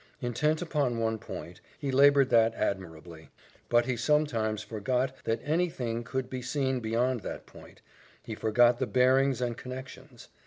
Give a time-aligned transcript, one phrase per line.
[0.19, 3.29] Intent upon one point, he laboured that admirably;
[3.69, 7.83] but he sometimes forgot that any thing could be seen beyond that point
[8.23, 10.29] he forgot the bearings and connexions.